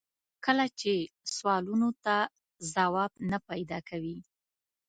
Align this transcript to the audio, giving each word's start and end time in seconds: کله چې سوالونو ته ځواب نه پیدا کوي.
کله 0.45 0.65
چې 0.79 0.93
سوالونو 1.35 1.89
ته 2.03 2.15
ځواب 2.73 3.11
نه 3.31 3.37
پیدا 3.49 3.79
کوي. 3.89 4.17